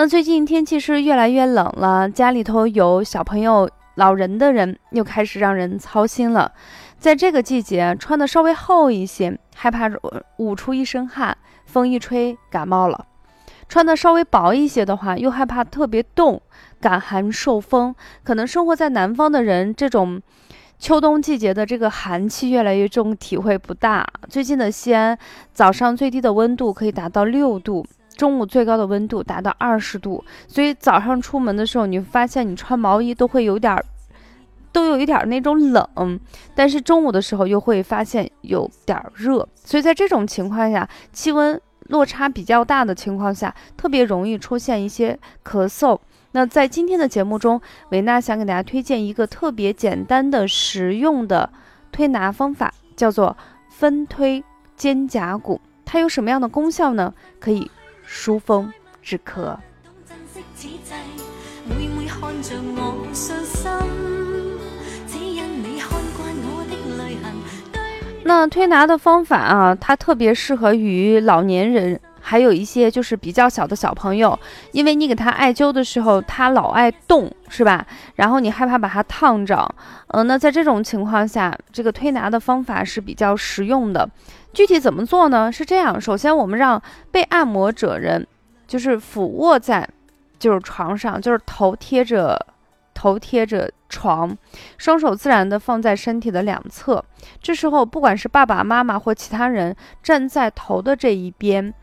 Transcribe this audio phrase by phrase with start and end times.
[0.00, 6.50] 那最近天气是越来越冷了，家里头有小朋友、老人的人又开始让人操心了。
[6.98, 9.90] 在这个季节，穿的稍微厚一些，害怕
[10.38, 11.36] 捂出一身汗，
[11.66, 13.08] 风一吹感冒了。
[13.68, 16.40] 穿的稍微薄一些的话，又害怕特别冻，
[16.80, 17.94] 感寒受风。
[18.24, 20.18] 可能生活在南方的人，这种
[20.78, 24.06] 秋冬季节的这个寒气越来越重，体会不大。
[24.30, 25.18] 最近的西安
[25.52, 27.84] 早上最低的温度可以达到六度，
[28.20, 30.22] 中午最高的温度达到二十度。
[30.46, 33.82] 所以早上出门的时候，你发现你穿毛衣都会有点，
[34.72, 36.20] 都有一点那种冷。
[36.54, 39.48] 但是中午的时候又会发现有点热。
[39.54, 41.58] 所以在这种情况下，气温。
[41.88, 45.98] 落差比较大的情况下，特别容易出现一些咳嗽。
[46.30, 51.50] 那在今天的节目中，维娜想给大家推荐一个特别简单的、实用的
[51.90, 53.36] 推拿方法，叫做
[53.70, 54.44] 分推
[54.76, 55.60] 肩胛骨。
[55.84, 57.12] 它有什么样的功效呢？
[57.40, 57.68] 可以
[58.12, 59.56] 疏风止咳。
[68.24, 72.00] 那推拿的方法啊，它特别适合于老年人，
[72.30, 74.38] 还有一些就是比较小的小朋友，
[74.70, 77.84] 因为你给他艾灸的时候，他老爱动，是吧？
[78.14, 79.68] 然后你害怕把它烫着，
[80.12, 84.08] 嗯，那在这种情况下，这个推拿的方法是比较实用的。
[84.52, 85.50] 具体怎么做呢？
[85.50, 88.24] 是这样，首先我们让被按摩者人
[88.68, 89.88] 就是俯卧在
[90.38, 92.38] 就是床上，就是头贴着
[92.94, 93.68] 头贴着。
[93.92, 94.30] 床，
[94.78, 97.04] 双手自然的放在身体的两侧。
[97.42, 101.74] 这时候，不管是爸爸妈妈或其他人站在头的这一边，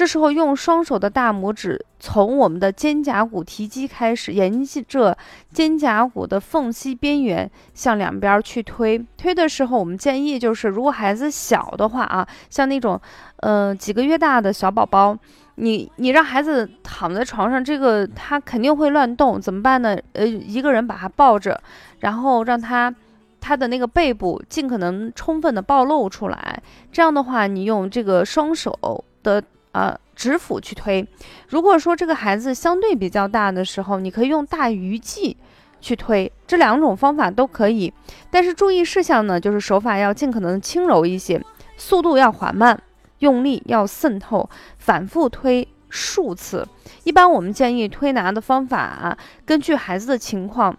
[0.00, 5.14] 这时候用双手的大拇指从我们的肩胛骨提肌开始，沿着
[5.52, 8.98] 肩胛骨的缝隙边缘向两边去推。
[9.18, 12.98] 推的时候，我们建议就是，如果孩子小的话啊，像那种，
[13.40, 15.14] 呃，几个月大的小宝宝。
[15.56, 19.98] 你你让孩子躺在床上，这个他肯定会乱动，怎么办呢？
[20.14, 21.60] 呃，一个人把他抱着，
[21.98, 22.94] 然后让他
[23.38, 26.62] 他的那个背部尽可能充分的暴露出来。
[26.90, 31.06] 这样的话，你用这个双手的呃指腹去推。
[31.48, 35.36] 如果说这个孩子相对比较大的时候，你可以用大鱼际
[35.80, 36.30] 去推。
[36.46, 37.92] 这两种方法都可以，
[38.30, 41.42] 但是注意事项呢，就是手法要尽可能轻柔一些，
[41.76, 42.82] 速度要缓慢。
[43.20, 44.48] 用力要渗透，
[44.78, 46.66] 反复推数次。
[47.04, 49.14] 一般我们建议推拿的方法，
[49.44, 50.74] 根据孩子的情况，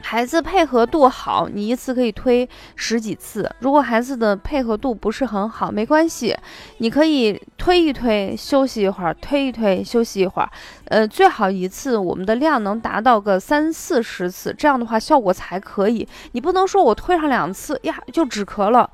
[0.00, 3.50] 孩子配合度好，你一次可以推十几次。
[3.58, 6.36] 如果孩子的配合度不是很好，没关系，
[6.78, 10.48] 你可以推一推，休息一会儿，推一推，休息一会儿。
[10.86, 16.06] 呃，最好一次我们的量能达到个三四十次，这样的话效果才可以。
[16.32, 18.88] 你不能说我推上两次呀就止咳了。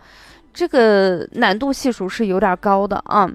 [0.54, 3.28] 这个难度系数是有点高的啊，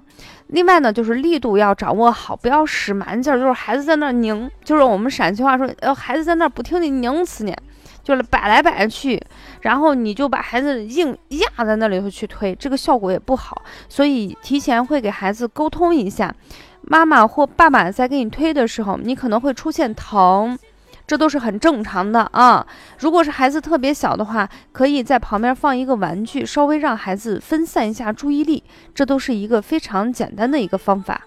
[0.48, 7.54] 另外呢，就是力度要掌握好，不要使蛮劲儿，就是孩子在那儿拧，就是我们陕西话说，呃，孩子在那儿不停的拧死你，
[8.02, 9.22] 就是摆来摆去，
[9.62, 16.34] 然后你就把孩子硬压在那里头去推，这个效果也不好，所以提前会给孩子沟通一下，
[16.84, 20.58] 妈妈或爸爸在给你推的时候，你可能会出现疼。
[21.10, 22.68] 这都是很正常的啊！
[23.00, 28.64] 如果是孩子特别小的话，可以在旁边放一个玩具，稍微让孩子分散一下注意力。
[28.94, 31.24] 这都是一个非常简单的一个方法。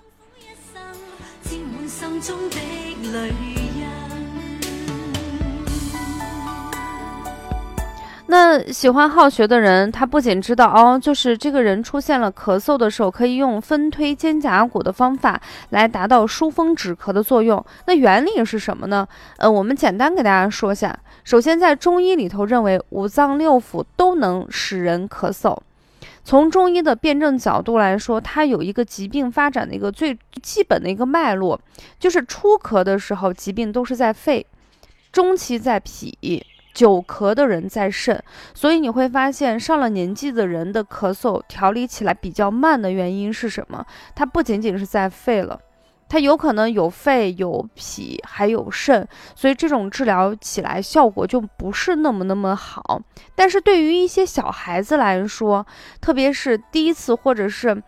[8.32, 15.38] 那喜欢好学的人，他不仅知道哦，就是这个人出现了咳嗽的时候，可以用分推肩胛骨的方法
[15.68, 17.62] 来达到疏风止咳的作用。
[17.86, 19.06] 那原理是什么呢？
[19.36, 20.98] 呃，我们简单给大家说一下。
[21.24, 25.54] 首先，在中医里头认为五脏六腑都能使人咳嗽。
[26.24, 31.60] 从中医的辩证角度来说，它有一个疾病发展的一个最基本的一个脉络，
[32.00, 34.46] 就是初咳的时候，疾病都是在肺，
[35.12, 36.42] 中期在脾。
[36.74, 38.22] 久咳的人在肾，
[38.54, 43.84] 所以你会发现上了年纪的人的咳嗽调理起来比较慢的原因是什么？
[44.14, 45.58] 它不仅仅是在肺了，
[46.08, 53.00] 它有可能有肺、有脾，还有肾，所以这种治疗起来效果就不是那么那么好。
[53.34, 55.66] 但是对于一些小孩子来说，
[56.00, 57.82] 特别是第一次或者是，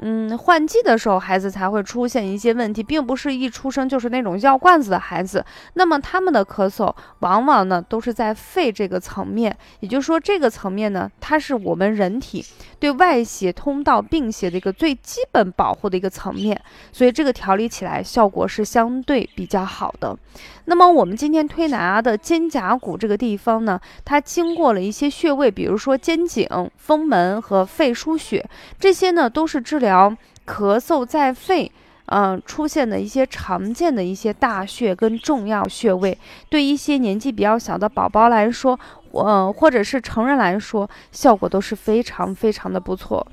[0.00, 5.44] 嗯，换季的时候孩子才会出现一些问题，并不是一出生就是那种药罐子的孩子。
[5.74, 12.44] 那么他们的咳嗽往往呢都是在肺这个层面，也就是说这个层面呢，它是我们人体
[12.78, 16.60] 对外邪通道、病邪的一个最基本保护的一个层面，
[16.92, 20.16] 所以这个调理起来效果是相对比较好的。
[20.66, 26.46] 那么我们今天推拿的肩胛骨这个地方呢，它经过了一些穴位，比如说肩颈、
[26.76, 28.44] 风门和肺腧穴，
[28.78, 30.14] 这些呢都是治疗疗
[30.46, 31.72] 咳嗽在肺，
[32.06, 36.16] 嗯出现的一些常见的一些大穴跟重要穴位。
[36.50, 38.78] 对一些年纪比较小的宝宝来说，
[39.12, 43.26] 呃或者是成人来说，效果都是非常非常的不错。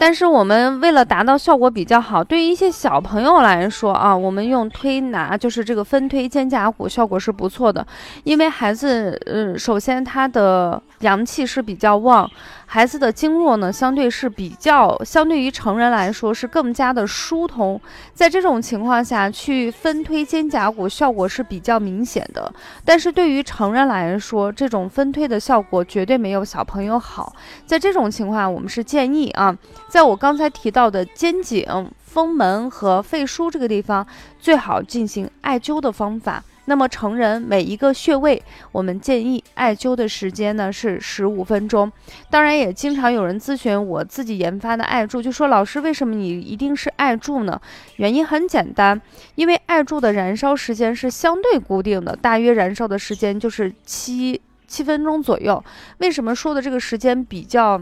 [0.00, 7.86] 但是我们为了达到效果比较好，对于一些小朋友来说啊，我们用推拿就是这个分推肩胛骨，效果是不错的。
[8.24, 12.26] 因为孩子，呃，首先他的阳气是比较旺，
[12.72, 17.80] 孩子的经络呢相对是比较，相对于成人来说是更加的疏通。
[18.14, 22.54] 在这种情况下去分推肩胛骨，效果是比较明显的。
[22.84, 27.34] 但是对于成人来说，这种分推的效果绝对没有小朋友好。
[27.66, 29.52] 在这种情况，我们是建议啊。
[29.88, 31.66] 在我刚才提到的肩颈、
[32.10, 34.04] 风门和肺腧这个地方，
[34.40, 36.42] 最好进行艾灸的方法。
[36.64, 38.42] 那么成人每一个穴位，
[38.72, 41.90] 我们建议艾灸的时间呢是十五分钟。
[42.28, 47.60] 当然，也经常有人咨询我自己研发的艾柱，就说老师，为什么你一定是艾柱呢？
[47.96, 49.00] 原因很简单，
[49.36, 55.62] 因为艾柱的燃烧时间是相对固定的，大约燃烧的时间就是七七分钟左右。
[55.98, 57.80] 为什么说的这个时间比较？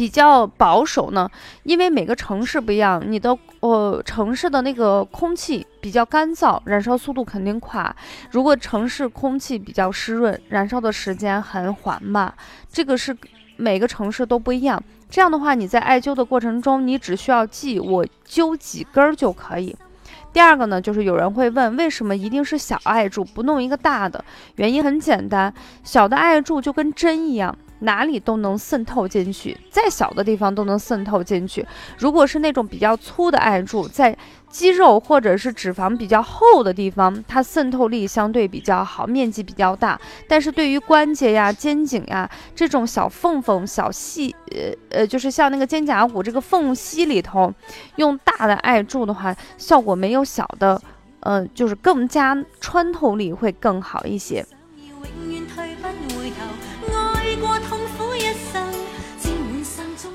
[0.00, 1.30] 比较保守呢，
[1.62, 7.94] 因为每个城市不一样，你的呃城市的那个空气比较干燥，燃烧速度肯定快。
[8.30, 12.32] 如果城市空气比较湿润，燃烧的时间很缓慢。
[12.72, 13.14] 这个是
[13.58, 14.82] 每个城市都不一样。
[15.10, 19.76] 这样的话，你在艾灸的过程中，你只需要记我灸几根儿就可以。
[20.32, 24.24] 第二个呢，就是有人会问，为什么一定是小艾柱，不弄一个大的？
[24.56, 25.52] 原因很简单，
[25.84, 27.54] 小的艾柱就跟针一样。
[27.80, 31.66] 哪里都能渗透进去，再小的地方都能渗透进去。
[31.98, 34.16] 如果是那种比较粗的艾柱，在
[34.48, 40.00] 肌肉或者是脂肪比较厚的地方，它渗透力相对比较好，面积比较大。
[40.28, 47.52] 但是对于关节呀、肩颈呀这种小缝缝、小细，呃呃，就是像那个肩胛骨这个缝隙里头，
[47.96, 50.80] 用大的艾柱的话，效果没有小的，
[51.20, 54.44] 呃，就是更加穿透力会更好一些。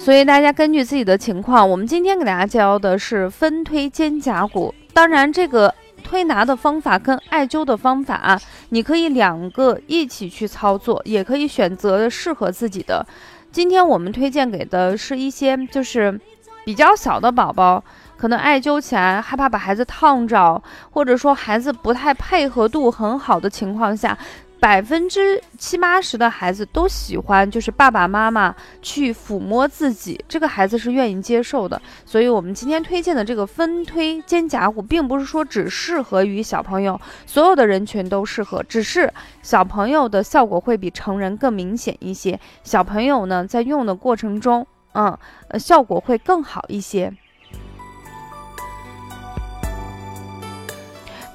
[0.05, 4.71] 所以大家根据自己的情况，我们今天给大家教的是分推肩胛骨。
[4.93, 5.73] 当然，这个
[6.03, 13.03] 推拿的方法跟艾灸的方法啊，你可以两个一起去操作，也可以选择适合自己的。
[13.51, 16.21] 今天我们推荐给的是一些就是
[16.63, 17.83] 比较小的宝宝，
[18.15, 20.61] 可能艾灸起来害怕把孩子烫着，
[20.91, 24.15] 或者说孩子不太配合度很好的情况下。
[24.59, 31.79] 百分之七八十的孩子都喜欢，就是爸爸妈妈去抚摸自己，这个孩子是愿意接受的。
[32.03, 39.11] 所以，我们今天推荐的这个分推肩胛骨，并不是说只适合于小朋友，所有的人群都适合，只是
[39.43, 42.39] 小朋友的效果会比成人更明显一些。
[42.63, 45.15] 小朋友呢，在用的过程中，嗯，
[45.49, 47.13] 呃，效果会更好一些。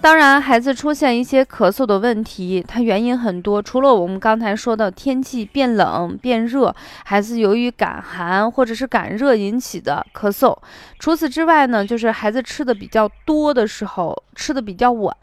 [0.02, 3.60] 当然，孩子出现一些咳嗽的问题，它原因很多。
[3.60, 10.56] 除了我们刚才说的天气变冷变热，孩子由于感寒或者是感热引起的咳嗽。
[10.98, 15.14] 除此之外呢，就是孩子吃的比较多的时候，吃的比较晚，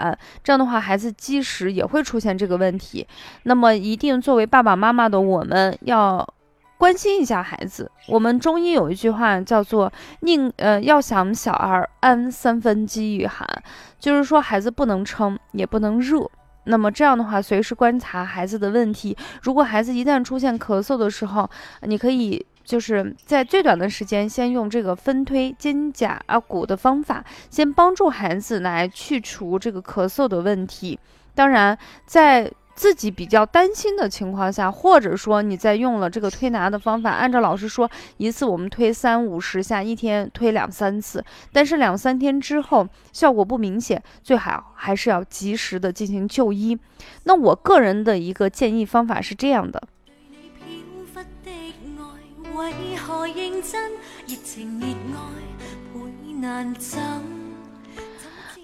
[0.43, 3.07] 这样的话，孩子积食也会出现这个问题。
[3.43, 6.27] 那么，一定作为爸爸妈妈的我们要。
[6.77, 9.91] 关心一下孩子，我们中医有一句话叫做
[10.22, 13.48] “宁呃要想小儿安三分饥与寒”，
[14.00, 16.29] 就是说孩子不能撑，也不能热。
[16.65, 19.17] 那么这样的话，随时观察孩子的问题。
[19.41, 21.50] 如果孩子一旦出现咳嗽的时候，
[21.81, 31.00] 你可以就是在最短的时间，先用这个分推肩胛骨的方法，先帮助孩子来去除这个咳嗽的问题。
[31.34, 46.77] 当然，在自己比较担心的情况下，或者说你在用了这个推拿的方法，按照老师说，一次我们推三五十下，一天推两三次，但是两三天之后效果不明显，最好还是要及时的进行就医。
[47.24, 49.81] 那我个人的一个建议方法是这样的。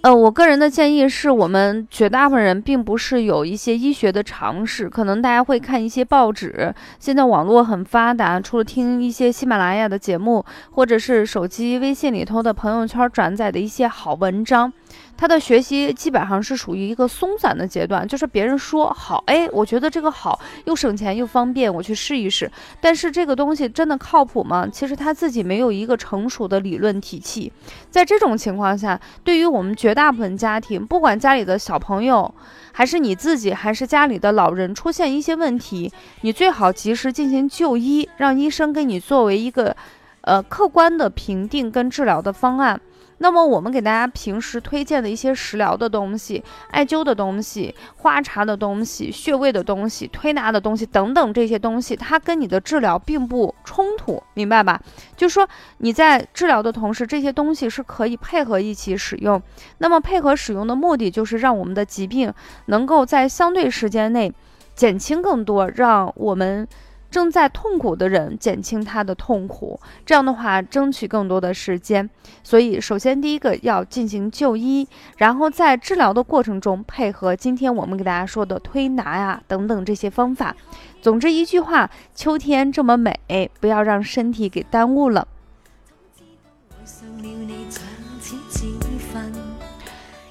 [0.03, 14.73] 呃，我个人的建议是我们绝大部分人并不是有一些医学的常识，可能大家会看一些报纸，现在网络很发达，除了听一些喜马拉雅的节目，或者是手机微信里头的朋友圈转载的一些好文章。
[15.15, 22.51] 他的学习基本上是属于一个松散的阶段，就是别人说好，哎，我觉得这个好，又省钱又方便，我去试一试。
[22.81, 24.67] 但是这个东西真的靠谱吗？
[24.71, 27.51] 其实他自己没有一个成熟的理论体系。
[27.89, 32.33] 在这种情况下，对于我们绝大部分家庭，不管家里的小朋友，
[32.71, 35.91] 还是你自己，还是家里的老人出现一些问题，
[36.21, 39.75] 你最好及时进行就医，让医生给你作为一个，
[40.21, 42.81] 呃，客观的评定跟治疗的方案。
[43.19, 54.81] 那么我们给大家平时推荐的一些食疗的东西、艾灸的东西、花茶的东西、穴位的东西、推拿的东西等等这些东西，它跟你的治疗并不冲突，明白吧？
[55.15, 59.41] 就是说你在治疗的同时，这些东西是可以配合一起使用。
[59.77, 62.33] 那么配合使用的目的就是让我们的疾病
[62.65, 64.33] 能够在相对时间内
[64.75, 66.67] 减轻更多，让我们。
[67.13, 72.09] 正在痛苦的人减轻他的痛苦，这样的话争取更多的时间。
[72.43, 80.55] 所以，首先第一个要进行就医，然后在治疗的过程中配合今天我们给大家说的推拿呀等等这些方法。
[81.03, 83.13] 总之一句话，秋天这么美，
[83.59, 85.27] 不要让身体给耽误了。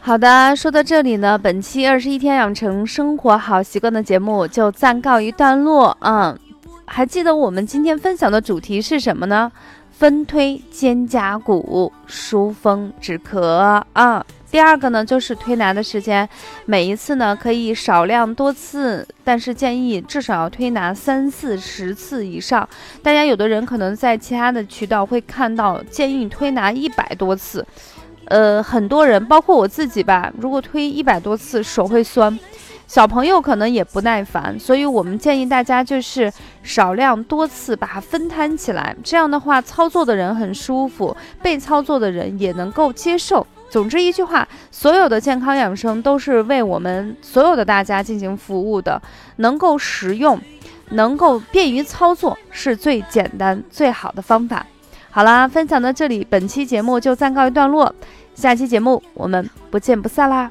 [0.00, 5.96] 好的，说到这里呢，本期二十一天养成生活好习惯的节目就暂告一段落。
[6.00, 6.36] 嗯。
[6.94, 9.50] 还记得我们今天分享的主题是什么呢？
[9.92, 13.40] 分推肩胛骨，疏风止咳
[13.94, 14.22] 啊。
[14.50, 16.28] 第二个呢，就是推拿的时间，
[16.66, 22.68] 每一次呢可以少量多次，但是建议至少要推拿三四十次以上。
[23.02, 27.66] 大家有的人可能在其他的渠道会看到建议推拿一百多次，
[28.26, 32.38] 呃，很多人包括我自己吧，如果推一百多次手会酸。
[32.86, 36.30] 小朋友可能也不耐烦，所以我们建议大家就是
[36.62, 43.46] 少量多次把它分摊起来，这样的话操作的人很舒服，被操作的人也能够接受。
[43.70, 49.00] 总之一句话，所有的健康养生都是为我们所有的大家进行服务的，
[49.36, 50.38] 能够实用，
[50.90, 54.66] 能够便于操作，是最简单最好的方法。
[55.10, 57.94] 好啦，分享到这里，本期节目就暂告一段落，
[58.34, 60.50] 下期节目我们不见不散啦。